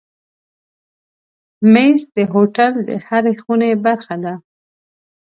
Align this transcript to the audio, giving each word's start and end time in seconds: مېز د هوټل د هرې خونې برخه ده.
مېز 1.73 1.99
د 2.15 2.17
هوټل 2.33 2.73
د 2.87 2.89
هرې 3.05 3.33
خونې 3.41 3.71
برخه 3.85 4.15
ده. 4.23 4.33